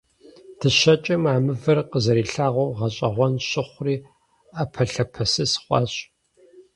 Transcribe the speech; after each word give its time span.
Дыщэкӏым 0.59 1.23
а 1.33 1.35
мывэр 1.45 1.79
къызэрилъагъуу, 1.89 2.75
гъэщӀэгъуэн 2.77 3.33
щыхъури, 3.47 3.97
Ӏэпэлъапэсыс 4.55 5.51
хъуащ. 5.63 5.93